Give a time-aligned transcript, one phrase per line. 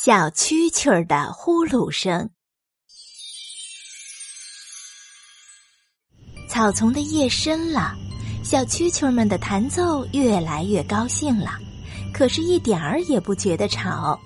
[0.00, 2.30] 小蛐蛐儿的呼噜声。
[6.48, 7.96] 草丛的夜深了，
[8.44, 11.58] 小蛐蛐们的弹奏越来越高兴了，
[12.14, 14.16] 可是，一点儿也不觉得吵。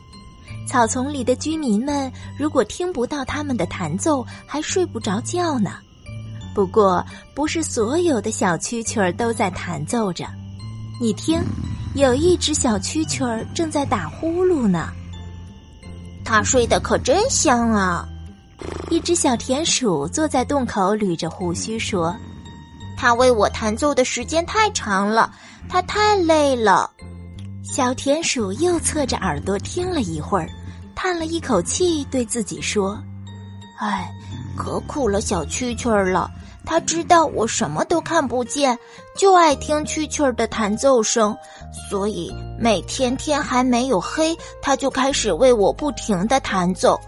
[0.68, 5.78] 草丛里的居民们如果听不到他们的弹奏，还睡不着觉呢。
[6.54, 7.02] 不过，
[7.34, 10.26] 不是所有的小蛐蛐儿都在弹奏着。
[11.00, 11.42] 你听，
[11.94, 14.92] 有一只小蛐蛐儿正在打呼噜呢。
[16.32, 18.08] 他睡得可真香啊！
[18.88, 22.16] 一只小田鼠坐在洞口捋着胡须说
[22.96, 25.30] ：“他为我弹奏的时间太长了，
[25.68, 26.90] 他太累了。”
[27.62, 30.48] 小田鼠又侧着耳朵听了一会儿，
[30.94, 32.98] 叹了一口气，对自己说
[33.78, 34.10] ：“唉，
[34.56, 36.30] 可苦了小蛐蛐儿了。
[36.64, 38.78] 他知道我什么都看不见，
[39.16, 41.36] 就爱听蛐蛐儿的弹奏声，
[41.90, 47.00] 所以……”每天天还没有黑，他就开始为我不停的弹奏，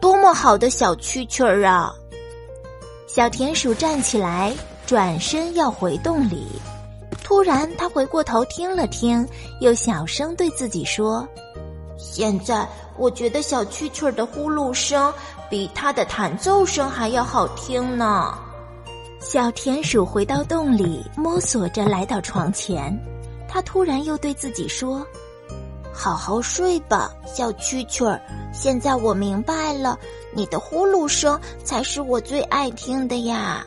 [0.00, 1.92] 多么好的小蛐蛐儿啊！
[3.06, 4.54] 小田鼠站起来，
[4.86, 6.46] 转身要回洞里，
[7.22, 9.28] 突然他回过头听了听，
[9.60, 11.28] 又小声对自己说
[12.02, 15.12] ：“现在我觉得小蛐蛐儿的呼噜声
[15.48, 18.36] 比它的弹奏声还要好听呢。”
[19.20, 22.92] 小田鼠回到洞里，摸索着来到床前。
[23.48, 25.06] 他突然又对自己说
[25.92, 28.20] ：“好好睡吧，小蛐蛐儿。
[28.52, 29.96] 现在我明白了，
[30.32, 33.64] 你的呼噜声才是我最爱听的呀。”